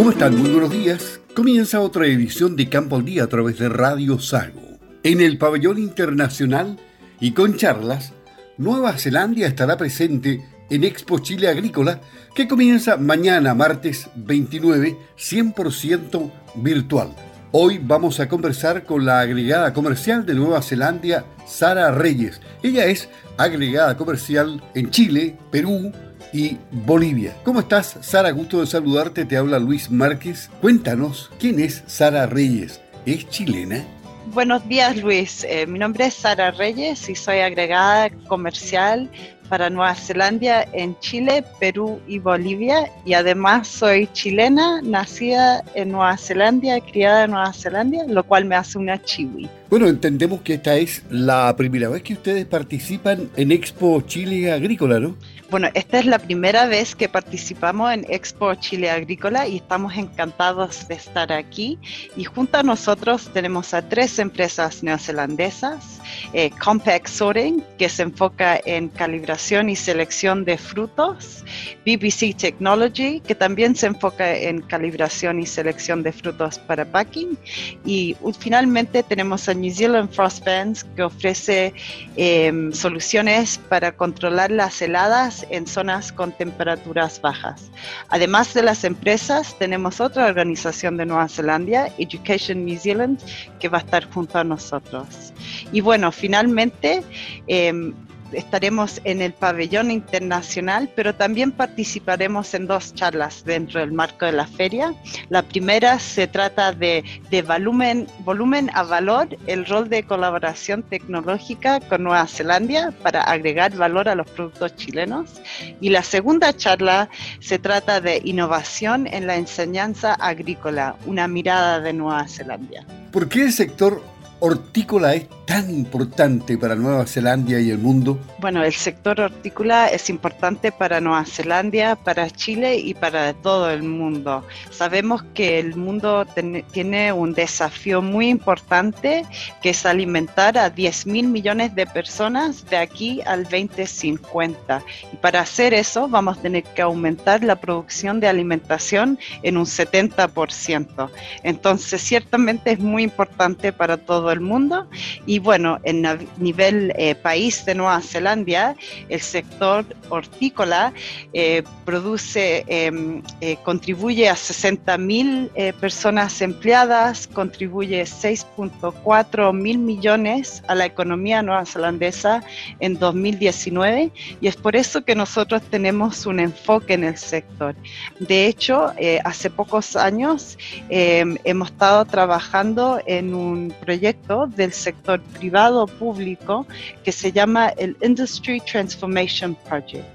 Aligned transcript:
¿Cómo 0.00 0.12
están? 0.12 0.34
Muy 0.34 0.48
buenos 0.48 0.70
días. 0.70 1.20
Comienza 1.34 1.78
otra 1.82 2.06
edición 2.06 2.56
de 2.56 2.70
Campo 2.70 2.96
al 2.96 3.04
Día 3.04 3.24
a 3.24 3.26
través 3.26 3.58
de 3.58 3.68
Radio 3.68 4.18
Sago. 4.18 4.78
En 5.02 5.20
el 5.20 5.36
pabellón 5.36 5.76
internacional 5.76 6.78
y 7.20 7.32
con 7.32 7.58
charlas, 7.58 8.14
Nueva 8.56 8.96
Zelanda 8.96 9.46
estará 9.46 9.76
presente 9.76 10.42
en 10.70 10.84
Expo 10.84 11.18
Chile 11.18 11.48
Agrícola 11.48 12.00
que 12.34 12.48
comienza 12.48 12.96
mañana 12.96 13.52
martes 13.52 14.08
29, 14.16 14.96
100% 15.18 16.32
virtual. 16.54 17.14
Hoy 17.52 17.80
vamos 17.82 18.20
a 18.20 18.28
conversar 18.28 18.84
con 18.84 19.04
la 19.04 19.18
agregada 19.18 19.72
comercial 19.72 20.24
de 20.24 20.34
Nueva 20.34 20.62
Zelanda, 20.62 21.24
Sara 21.46 21.90
Reyes. 21.90 22.40
Ella 22.62 22.86
es 22.86 23.08
agregada 23.36 23.96
comercial 23.96 24.62
en 24.74 24.88
Chile, 24.90 25.36
Perú, 25.50 25.90
y 26.32 26.58
Bolivia. 26.70 27.34
¿Cómo 27.42 27.58
estás, 27.58 27.96
Sara? 28.02 28.30
Gusto 28.30 28.60
de 28.60 28.68
saludarte. 28.68 29.24
Te 29.24 29.36
habla 29.36 29.58
Luis 29.58 29.90
Márquez. 29.90 30.48
Cuéntanos, 30.60 31.28
¿quién 31.40 31.58
es 31.58 31.82
Sara 31.88 32.26
Reyes? 32.26 32.80
¿Es 33.04 33.28
chilena? 33.28 33.84
Buenos 34.26 34.68
días, 34.68 34.96
Luis. 34.98 35.42
Eh, 35.42 35.66
mi 35.66 35.80
nombre 35.80 36.06
es 36.06 36.14
Sara 36.14 36.52
Reyes 36.52 37.08
y 37.08 37.16
soy 37.16 37.38
agregada 37.38 38.10
comercial 38.28 39.10
para 39.50 39.68
Nueva 39.68 39.94
Zelanda 39.96 40.64
en 40.72 40.98
Chile, 41.00 41.44
Perú 41.58 42.00
y 42.06 42.20
Bolivia. 42.20 42.90
Y 43.04 43.14
además 43.14 43.66
soy 43.66 44.06
chilena, 44.12 44.80
nacida 44.80 45.62
en 45.74 45.90
Nueva 45.90 46.16
Zelanda, 46.16 46.80
criada 46.80 47.24
en 47.24 47.32
Nueva 47.32 47.52
Zelanda, 47.52 48.04
lo 48.06 48.22
cual 48.22 48.44
me 48.44 48.54
hace 48.54 48.78
una 48.78 49.02
chiwi. 49.02 49.50
Bueno, 49.70 49.86
entendemos 49.86 50.40
que 50.40 50.54
esta 50.54 50.74
es 50.74 51.04
la 51.10 51.54
primera 51.54 51.88
vez 51.88 52.02
que 52.02 52.14
ustedes 52.14 52.44
participan 52.44 53.30
en 53.36 53.52
Expo 53.52 54.00
Chile 54.00 54.50
Agrícola, 54.50 54.98
¿no? 54.98 55.14
Bueno, 55.48 55.68
esta 55.74 55.98
es 55.98 56.06
la 56.06 56.20
primera 56.20 56.66
vez 56.66 56.94
que 56.94 57.08
participamos 57.08 57.92
en 57.92 58.06
Expo 58.08 58.54
Chile 58.54 58.88
Agrícola 58.88 59.48
y 59.48 59.56
estamos 59.56 59.96
encantados 59.96 60.86
de 60.86 60.94
estar 60.94 61.32
aquí. 61.32 61.76
Y 62.16 62.22
junto 62.22 62.58
a 62.58 62.62
nosotros 62.62 63.30
tenemos 63.32 63.74
a 63.74 63.88
tres 63.88 64.20
empresas 64.20 64.84
neozelandesas, 64.84 66.00
eh, 66.32 66.50
Compact 66.50 67.08
Sorting, 67.08 67.64
que 67.78 67.88
se 67.88 68.02
enfoca 68.02 68.60
en 68.64 68.90
calibración 68.90 69.68
y 69.70 69.74
selección 69.74 70.44
de 70.44 70.56
frutos, 70.56 71.44
BBC 71.84 72.36
Technology, 72.36 73.18
que 73.18 73.34
también 73.34 73.74
se 73.74 73.86
enfoca 73.86 74.32
en 74.36 74.60
calibración 74.62 75.40
y 75.40 75.46
selección 75.46 76.04
de 76.04 76.12
frutos 76.12 76.60
para 76.60 76.84
packing, 76.84 77.36
y 77.84 78.16
finalmente 78.38 79.02
tenemos 79.02 79.48
a 79.48 79.54
New 79.60 79.72
Zealand 79.72 80.10
Frost 80.10 80.44
Bands, 80.44 80.84
que 80.96 81.02
ofrece 81.02 81.74
em, 82.16 82.72
soluciones 82.72 83.58
para 83.68 83.92
controlar 83.92 84.50
las 84.50 84.80
heladas 84.82 85.46
en 85.50 85.66
zonas 85.66 86.12
con 86.12 86.32
temperaturas 86.32 87.20
bajas. 87.20 87.70
Además 88.08 88.54
de 88.54 88.62
las 88.62 88.84
empresas, 88.84 89.58
tenemos 89.58 90.00
otra 90.00 90.26
organización 90.26 90.96
de 90.96 91.06
Nueva 91.06 91.28
Zelanda, 91.28 91.88
Education 91.98 92.64
New 92.64 92.78
Zealand, 92.78 93.20
que 93.58 93.68
va 93.68 93.78
a 93.78 93.80
estar 93.82 94.10
junto 94.10 94.38
a 94.38 94.44
nosotros. 94.44 95.32
Y 95.72 95.80
bueno, 95.80 96.12
finalmente, 96.12 97.02
em, 97.46 97.94
estaremos 98.32 99.00
en 99.04 99.22
el 99.22 99.32
pabellón 99.32 99.90
internacional, 99.90 100.90
pero 100.94 101.14
también 101.14 101.52
participaremos 101.52 102.54
en 102.54 102.66
dos 102.66 102.94
charlas 102.94 103.44
dentro 103.44 103.80
del 103.80 103.92
marco 103.92 104.26
de 104.26 104.32
la 104.32 104.46
feria. 104.46 104.94
La 105.28 105.42
primera 105.42 105.98
se 105.98 106.26
trata 106.26 106.72
de, 106.72 107.04
de 107.30 107.42
volumen, 107.42 108.06
volumen 108.20 108.70
a 108.74 108.82
valor, 108.82 109.28
el 109.46 109.66
rol 109.66 109.88
de 109.88 110.02
colaboración 110.02 110.82
tecnológica 110.82 111.80
con 111.80 112.04
Nueva 112.04 112.26
Zelanda 112.26 112.92
para 113.02 113.22
agregar 113.22 113.74
valor 113.76 114.08
a 114.08 114.14
los 114.14 114.28
productos 114.30 114.76
chilenos. 114.76 115.40
Y 115.80 115.90
la 115.90 116.02
segunda 116.02 116.56
charla 116.56 117.08
se 117.40 117.58
trata 117.58 118.00
de 118.00 118.20
innovación 118.24 119.06
en 119.06 119.26
la 119.26 119.36
enseñanza 119.36 120.14
agrícola, 120.14 120.96
una 121.06 121.28
mirada 121.28 121.80
de 121.80 121.92
Nueva 121.92 122.26
Zelanda. 122.28 122.84
¿Por 123.12 123.28
qué 123.28 123.44
el 123.44 123.52
sector 123.52 124.02
hortícola 124.40 125.14
es 125.14 125.26
tan 125.50 125.68
importante 125.68 126.56
para 126.56 126.76
Nueva 126.76 127.04
Zelanda 127.06 127.58
y 127.58 127.70
el 127.70 127.78
mundo? 127.78 128.20
Bueno, 128.38 128.62
el 128.62 128.72
sector 128.72 129.20
hortícola 129.20 129.88
es 129.88 130.08
importante 130.08 130.70
para 130.70 131.00
Nueva 131.00 131.24
Zelanda, 131.24 131.96
para 131.96 132.30
Chile 132.30 132.76
y 132.76 132.94
para 132.94 133.32
todo 133.32 133.68
el 133.68 133.82
mundo. 133.82 134.46
Sabemos 134.70 135.24
que 135.34 135.58
el 135.58 135.74
mundo 135.74 136.24
tiene 136.70 137.12
un 137.12 137.34
desafío 137.34 138.00
muy 138.00 138.28
importante 138.28 139.24
que 139.60 139.70
es 139.70 139.84
alimentar 139.84 140.56
a 140.56 140.70
10 140.70 141.06
mil 141.08 141.26
millones 141.26 141.74
de 141.74 141.84
personas 141.84 142.64
de 142.70 142.76
aquí 142.76 143.20
al 143.26 143.42
2050. 143.42 144.84
Y 145.12 145.16
para 145.16 145.40
hacer 145.40 145.74
eso 145.74 146.06
vamos 146.06 146.38
a 146.38 146.42
tener 146.42 146.62
que 146.62 146.82
aumentar 146.82 147.42
la 147.42 147.56
producción 147.56 148.20
de 148.20 148.28
alimentación 148.28 149.18
en 149.42 149.56
un 149.56 149.66
70%. 149.66 151.10
Entonces, 151.42 152.00
ciertamente 152.00 152.70
es 152.70 152.78
muy 152.78 153.02
importante 153.02 153.72
para 153.72 153.96
todo 153.96 154.30
el 154.30 154.38
mundo 154.38 154.88
y 155.26 155.39
bueno, 155.40 155.78
en 155.82 156.06
nivel 156.38 156.92
eh, 156.96 157.14
país 157.14 157.64
de 157.64 157.74
Nueva 157.74 158.00
Zelanda, 158.00 158.76
el 159.08 159.20
sector 159.20 159.84
hortícola 160.08 160.92
eh, 161.32 161.62
produce, 161.84 162.64
em, 162.68 163.22
eh, 163.40 163.56
contribuye 163.64 164.28
a 164.28 164.36
60 164.36 164.98
mil 164.98 165.50
personas 165.80 166.40
empleadas, 166.40 167.26
contribuye 167.26 168.02
6.4 168.02 169.52
mil 169.52 169.78
millones 169.78 170.62
a 170.68 170.74
la 170.74 170.86
economía 170.86 171.42
neozelandesa 171.42 172.42
en 172.80 172.98
2019 172.98 174.12
y 174.40 174.46
es 174.46 174.56
por 174.56 174.76
eso 174.76 175.04
que 175.04 175.14
nosotros 175.14 175.62
tenemos 175.70 176.26
un 176.26 176.40
enfoque 176.40 176.94
en 176.94 177.04
el 177.04 177.16
sector. 177.16 177.74
De 178.18 178.46
hecho, 178.46 178.92
hace 179.24 179.50
pocos 179.50 179.96
años 179.96 180.58
em, 180.88 181.36
hemos 181.44 181.70
estado 181.70 182.04
trabajando 182.04 183.00
en 183.06 183.34
un 183.34 183.74
proyecto 183.80 184.46
del 184.46 184.72
sector 184.72 185.20
privado 185.30 185.86
público 185.86 186.66
que 187.04 187.12
se 187.12 187.32
llama 187.32 187.68
el 187.76 187.96
Industry 188.02 188.60
Transformation 188.60 189.56
Project 189.68 190.06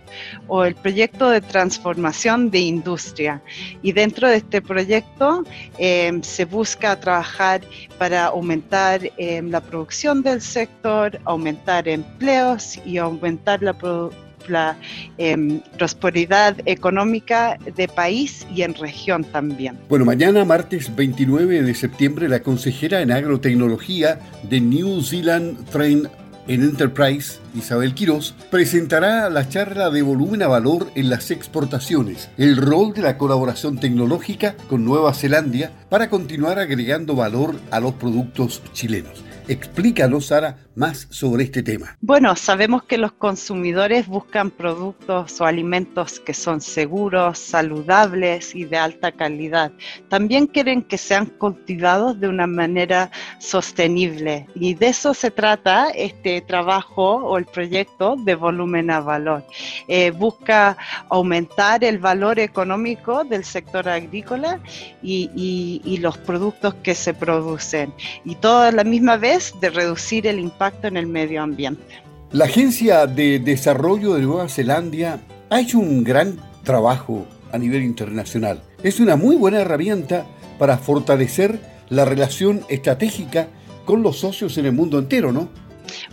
o 0.47 0.63
el 0.63 0.75
proyecto 0.75 1.29
de 1.29 1.41
transformación 1.41 2.49
de 2.49 2.59
industria. 2.59 3.41
Y 3.81 3.91
dentro 3.91 4.29
de 4.29 4.37
este 4.37 4.61
proyecto 4.61 5.43
em, 5.77 6.21
se 6.21 6.45
busca 6.45 6.99
trabajar 6.99 7.61
para 7.97 8.27
aumentar 8.27 9.01
em, 9.17 9.49
la 9.49 9.61
producción 9.61 10.21
del 10.21 10.41
sector, 10.41 11.19
aumentar 11.25 11.87
empleos 11.87 12.79
y 12.85 12.97
aumentar 12.97 13.61
la 13.61 13.73
producción 13.73 14.24
la 14.49 14.77
em, 15.17 15.59
prosperidad 15.77 16.55
económica 16.65 17.57
de 17.75 17.87
país 17.87 18.45
y 18.53 18.61
en 18.61 18.73
región 18.73 19.23
también. 19.23 19.77
Bueno, 19.89 20.05
mañana 20.05 20.45
martes 20.45 20.95
29 20.95 21.61
de 21.61 21.75
septiembre 21.75 22.29
la 22.29 22.41
consejera 22.41 23.01
en 23.01 23.11
agrotecnología 23.11 24.19
de 24.43 24.61
New 24.61 25.01
Zealand 25.01 25.65
Train 25.69 26.07
en 26.47 26.61
Enterprise, 26.61 27.39
Isabel 27.55 27.95
Quiroz, 27.95 28.35
presentará 28.51 29.29
la 29.29 29.49
charla 29.49 29.89
de 29.89 30.03
volumen 30.03 30.43
a 30.43 30.47
valor 30.47 30.91
en 30.95 31.09
las 31.09 31.31
exportaciones, 31.31 32.29
el 32.37 32.57
rol 32.57 32.93
de 32.93 33.01
la 33.01 33.17
colaboración 33.17 33.79
tecnológica 33.79 34.55
con 34.69 34.85
Nueva 34.85 35.13
Zelanda 35.13 35.71
para 35.89 36.09
continuar 36.09 36.59
agregando 36.59 37.15
valor 37.15 37.55
a 37.71 37.79
los 37.79 37.93
productos 37.93 38.61
chilenos. 38.73 39.23
Explícanos, 39.47 40.27
Sara, 40.27 40.57
más 40.75 41.07
sobre 41.09 41.45
este 41.45 41.63
tema. 41.63 41.97
Bueno, 42.01 42.35
sabemos 42.35 42.83
que 42.83 42.97
los 42.97 43.13
consumidores 43.13 44.07
buscan 44.07 44.51
productos 44.51 45.39
o 45.39 45.45
alimentos 45.45 46.19
que 46.19 46.33
son 46.33 46.61
seguros, 46.61 47.39
saludables 47.39 48.53
y 48.53 48.65
de 48.65 48.77
alta 48.77 49.11
calidad. 49.11 49.71
También 50.09 50.47
quieren 50.47 50.83
que 50.83 50.97
sean 50.97 51.27
cultivados 51.27 52.19
de 52.19 52.27
una 52.27 52.47
manera 52.47 53.09
sostenible. 53.39 54.47
Y 54.55 54.73
de 54.73 54.87
eso 54.87 55.13
se 55.13 55.31
trata 55.31 55.89
este 55.89 56.41
trabajo 56.41 57.15
o 57.15 57.37
el 57.37 57.45
proyecto 57.45 58.15
de 58.17 58.35
volumen 58.35 58.91
a 58.91 58.99
valor. 58.99 59.45
Eh, 59.87 60.11
busca 60.11 60.77
aumentar 61.09 61.83
el 61.83 61.99
valor 61.99 62.39
económico 62.39 63.23
del 63.23 63.45
sector 63.45 63.87
agrícola 63.87 64.59
y, 65.01 65.81
y 65.83 65.97
los 65.97 66.17
productos 66.17 66.73
que 66.75 66.95
se 66.95 67.13
producen. 67.13 67.93
Y 68.25 68.35
toda 68.35 68.71
la 68.71 68.83
misma 68.83 69.17
vez 69.17 69.53
de 69.61 69.69
reducir 69.69 70.27
el 70.27 70.39
impacto 70.39 70.64
en 70.83 70.97
el 70.97 71.07
medio 71.07 71.41
ambiente. 71.41 71.83
La 72.31 72.45
Agencia 72.45 73.07
de 73.07 73.39
Desarrollo 73.39 74.15
de 74.15 74.21
Nueva 74.21 74.49
Zelanda 74.49 75.19
ha 75.49 75.59
hecho 75.59 75.79
un 75.79 76.03
gran 76.03 76.37
trabajo 76.63 77.25
a 77.51 77.57
nivel 77.57 77.83
internacional. 77.83 78.61
Es 78.83 78.99
una 78.99 79.15
muy 79.15 79.35
buena 79.35 79.61
herramienta 79.61 80.25
para 80.57 80.77
fortalecer 80.77 81.59
la 81.89 82.03
relación 82.05 82.61
estratégica 82.67 83.47
con 83.85 84.01
los 84.01 84.19
socios 84.19 84.57
en 84.57 84.65
el 84.65 84.71
mundo 84.71 84.97
entero, 84.97 85.31
¿no? 85.31 85.49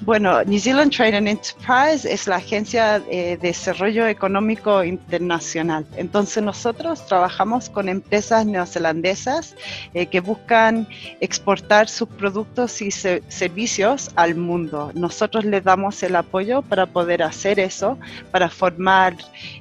Bueno, 0.03 0.43
New 0.45 0.59
Zealand 0.59 0.93
Trade 0.93 1.17
and 1.17 1.29
Enterprise 1.29 2.11
es 2.11 2.27
la 2.27 2.37
agencia 2.37 2.99
de 3.01 3.37
desarrollo 3.37 4.07
económico 4.07 4.83
internacional. 4.83 5.87
Entonces 5.97 6.43
nosotros 6.43 7.07
trabajamos 7.07 7.71
con 7.71 7.89
empresas 7.89 8.47
neozelandesas 8.47 9.55
eh, 9.95 10.07
que 10.07 10.21
buscan 10.21 10.89
exportar 11.21 11.89
sus 11.89 12.09
productos 12.09 12.83
y 12.83 12.91
servicios 12.91 14.11
al 14.17 14.35
mundo. 14.35 14.91
Nosotros 14.95 15.45
les 15.45 15.63
damos 15.63 16.03
el 16.03 16.17
apoyo 16.17 16.63
para 16.63 16.87
poder 16.87 17.23
hacer 17.23 17.61
eso, 17.61 17.99
para 18.31 18.49
formar 18.49 19.17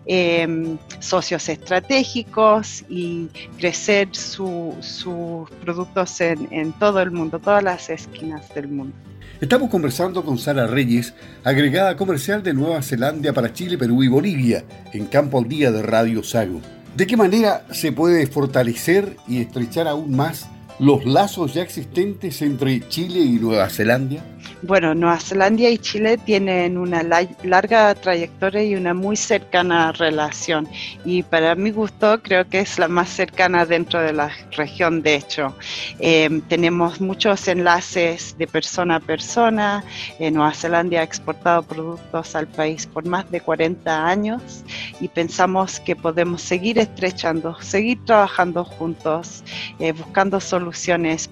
em, 0.05 0.77
socios 0.99 1.47
estratégicos 1.49 2.83
y 2.89 3.27
crecer 3.57 4.09
sus 4.15 5.49
productos 5.61 6.19
en 6.21 6.71
todo 6.73 7.01
el 7.01 7.11
mundo, 7.11 7.39
todas 7.39 7.63
las 7.63 7.89
esquinas 7.89 8.53
del 8.53 8.67
mundo. 8.67 9.10
Estamos 9.39 9.69
conversando 9.69 10.23
con 10.23 10.37
Sara 10.37 10.67
Reyes, 10.67 11.13
agregada 11.43 11.95
comercial 11.95 12.43
de 12.43 12.53
Nueva 12.53 12.81
Zelanda 12.83 13.33
para 13.33 13.53
Chile, 13.53 13.77
Perú 13.77 14.03
y 14.03 14.07
Bolivia, 14.07 14.63
en 14.93 15.05
Campo 15.05 15.39
al 15.39 15.47
Día 15.47 15.71
de 15.71 15.81
Radio 15.81 16.21
Sago. 16.23 16.61
¿De 16.95 17.07
qué 17.07 17.15
manera 17.15 17.65
se 17.71 17.91
puede 17.91 18.27
fortalecer 18.27 19.15
y 19.27 19.41
estrechar 19.41 19.87
aún 19.87 20.15
más 20.15 20.47
los 20.81 21.05
lazos 21.05 21.53
ya 21.53 21.61
existentes 21.61 22.41
entre 22.41 22.87
Chile 22.89 23.19
y 23.19 23.33
Nueva 23.33 23.69
Zelanda? 23.69 24.25
Bueno, 24.63 24.95
Nueva 24.95 25.19
Zelanda 25.19 25.69
y 25.69 25.77
Chile 25.77 26.17
tienen 26.17 26.77
una 26.77 27.03
larga 27.03 27.93
trayectoria 27.93 28.63
y 28.63 28.75
una 28.75 28.93
muy 28.95 29.15
cercana 29.15 29.91
relación. 29.91 30.67
Y 31.05 31.21
para 31.21 31.53
mi 31.53 31.69
gusto 31.69 32.21
creo 32.23 32.47
que 32.49 32.61
es 32.61 32.79
la 32.79 32.87
más 32.87 33.09
cercana 33.09 33.67
dentro 33.67 34.01
de 34.01 34.13
la 34.13 34.31
región, 34.51 35.03
de 35.03 35.15
hecho. 35.15 35.55
Em, 35.99 36.41
tenemos 36.41 36.99
muchos 36.99 37.47
enlaces 37.47 38.35
de 38.39 38.47
persona 38.47 38.95
a 38.95 38.99
persona. 38.99 39.83
Eh, 40.19 40.31
Nueva 40.31 40.53
Zelanda 40.53 40.99
ha 40.99 41.03
exportado 41.03 41.61
productos 41.61 42.35
al 42.35 42.47
país 42.47 42.87
por 42.87 43.05
más 43.05 43.29
de 43.29 43.39
40 43.41 44.07
años 44.07 44.63
y 44.99 45.07
pensamos 45.07 45.79
que 45.79 45.95
podemos 45.95 46.41
seguir 46.41 46.79
estrechando, 46.79 47.59
seguir 47.61 48.03
trabajando 48.05 48.63
juntos, 48.63 49.43
eh, 49.79 49.91
buscando 49.91 50.39
soluciones 50.39 50.70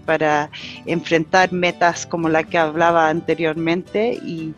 para 0.05 0.49
enfrentar 0.85 1.51
metas 1.51 2.05
como 2.05 2.29
la 2.29 2.43
que 2.43 2.57
hablaba 2.57 3.09
anteriormente 3.09 4.19
y, 4.23 4.53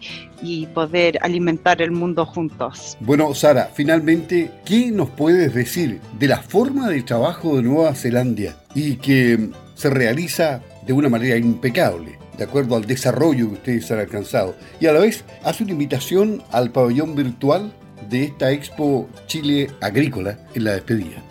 poder 0.74 1.20
alimentar 1.22 1.84
el 1.84 1.92
mundo 1.92 2.26
juntos. 2.26 2.98
Bueno, 3.00 3.34
Sara, 3.36 3.70
finalmente, 3.74 4.50
¿qué 4.66 4.90
nos 4.92 5.10
puedes 5.10 5.54
decir 5.54 6.02
de 6.18 6.28
la 6.28 6.38
forma 6.38 6.90
de 6.90 7.04
trabajo 7.04 7.58
de 7.58 7.64
Nueva 7.64 7.94
Zelanda 7.94 8.56
y 8.74 8.96
que 8.96 9.50
se 9.76 9.90
realiza 9.92 10.62
de 10.86 10.94
una 10.94 11.10
manera 11.10 11.38
impecable? 11.38 12.22
de 12.38 12.46
acuerdo 12.46 12.76
al 12.76 12.86
desarrollo 12.86 13.50
que 13.50 13.54
ustedes 13.54 13.92
han 13.92 14.00
alcanzado. 14.00 14.56
Y 14.80 14.88
a 14.88 14.94
la 14.94 15.00
vez 15.02 15.24
hace 15.44 15.64
una 15.64 15.74
invitación 15.74 16.42
al 16.52 16.72
pabellón 16.72 17.14
virtual 17.14 17.72
de 18.10 18.24
esta 18.24 18.52
Expo 18.52 19.08
Chile 19.28 19.70
Agrícola 19.80 20.40
en 20.56 20.64
la 20.64 20.74
despedida. 20.74 21.24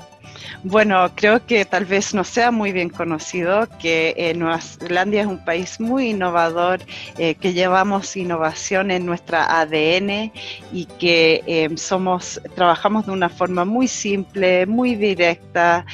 Bueno, 0.62 1.10
creo 1.14 1.44
que 1.46 1.64
tal 1.64 1.84
vez 1.84 2.14
no 2.14 2.24
sea 2.24 2.50
muy 2.50 2.72
bien 2.72 2.90
conocido 2.90 3.68
que 3.78 4.14
eh, 4.16 4.34
Nueva 4.34 4.60
Zelanda 4.60 5.20
es 5.20 5.26
un 5.26 5.44
país 5.44 5.80
muy 5.80 6.10
innovador, 6.10 6.80
eh, 7.18 7.34
que 7.34 7.52
llevamos 7.52 8.16
innovación 8.16 8.90
en 8.90 9.06
nuestra 9.06 9.60
ADN 9.60 10.32
y 10.72 10.86
que 10.98 11.42
eh, 11.46 11.68
somos, 11.76 12.40
trabajamos 12.54 13.06
de 13.06 13.12
una 13.12 13.28
forma 13.28 13.64
muy 13.64 13.88
simple, 13.88 14.66
muy 14.66 14.94
directa, 14.94 15.84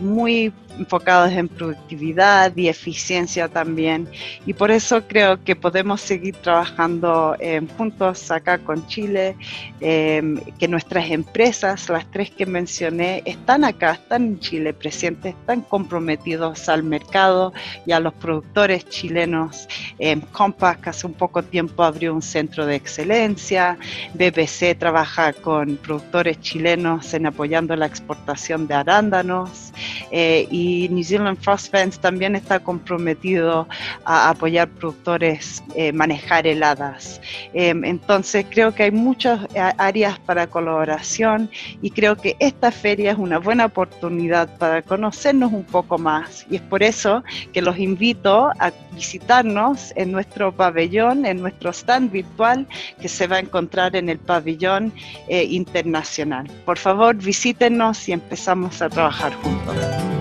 muy 0.00 0.52
enfocados 0.80 1.30
en 1.32 1.46
productividad 1.46 2.56
y 2.56 2.68
eficiencia 2.68 3.48
también. 3.48 4.08
Y 4.46 4.54
por 4.54 4.70
eso 4.70 5.06
creo 5.06 5.42
que 5.44 5.54
podemos 5.54 6.00
seguir 6.00 6.34
trabajando 6.36 7.36
eh, 7.38 7.60
juntos 7.76 8.30
acá 8.30 8.58
con 8.58 8.86
Chile, 8.86 9.36
em, 9.80 10.40
que 10.58 10.66
nuestras 10.66 11.10
empresas, 11.10 11.88
las 11.88 12.10
tres 12.10 12.30
que 12.30 12.46
mencioné, 12.46 13.22
están 13.26 13.64
acá, 13.64 13.92
están 13.92 14.22
en 14.24 14.40
Chile 14.40 14.72
presentes, 14.72 15.34
están 15.34 15.60
comprometidos 15.60 16.68
al 16.68 16.82
mercado 16.82 17.52
y 17.86 17.92
a 17.92 18.00
los 18.00 18.14
productores 18.14 18.88
chilenos. 18.88 19.68
Eh, 19.98 20.18
Compac 20.32 20.88
hace 20.88 21.06
un 21.06 21.14
poco 21.14 21.42
tiempo 21.42 21.84
abrió 21.84 22.14
un 22.14 22.22
centro 22.22 22.64
de 22.66 22.74
excelencia, 22.74 23.76
BBC 24.14 24.74
trabaja 24.78 25.32
con 25.34 25.76
productores 25.76 26.40
chilenos 26.40 27.12
en 27.12 27.26
apoyando 27.26 27.76
la 27.76 27.86
exportación 27.86 28.66
de 28.66 28.74
arándanos 28.74 29.72
eh, 30.10 30.46
y 30.50 30.69
y 30.70 30.88
New 30.88 31.02
Zealand 31.02 31.38
Frost 31.40 31.70
Fence 31.70 31.98
también 32.00 32.36
está 32.36 32.60
comprometido 32.60 33.66
a 34.04 34.30
apoyar 34.30 34.68
productores 34.68 35.62
eh, 35.74 35.92
manejar 35.92 36.46
heladas. 36.46 37.20
Em, 37.52 37.84
entonces 37.84 38.46
creo 38.48 38.72
que 38.74 38.84
hay 38.84 38.90
muchas 38.90 39.44
eh, 39.54 39.72
áreas 39.78 40.18
para 40.20 40.46
colaboración 40.46 41.50
y 41.82 41.90
creo 41.90 42.14
que 42.16 42.36
esta 42.38 42.70
feria 42.70 43.12
es 43.12 43.18
una 43.18 43.38
buena 43.38 43.66
oportunidad 43.66 44.56
para 44.58 44.82
conocernos 44.82 45.52
un 45.52 45.64
poco 45.64 45.98
más 45.98 46.46
y 46.50 46.56
es 46.56 46.62
por 46.62 46.82
eso 46.82 47.24
que 47.52 47.62
los 47.62 47.78
invito 47.78 48.50
a 48.58 48.72
visitarnos 48.94 49.92
en 49.96 50.12
nuestro 50.12 50.52
pabellón, 50.52 51.26
en 51.26 51.40
nuestro 51.40 51.70
stand 51.70 52.12
virtual 52.12 52.66
que 53.00 53.08
se 53.08 53.26
va 53.26 53.36
a 53.36 53.40
encontrar 53.40 53.96
en 53.96 54.08
el 54.08 54.18
pabellón 54.18 54.92
eh, 55.28 55.44
internacional. 55.44 56.46
Por 56.64 56.78
favor, 56.78 57.16
visítenos 57.16 58.08
y 58.08 58.12
empezamos 58.12 58.82
a 58.82 58.88
trabajar 58.88 59.32
juntos. 59.34 60.19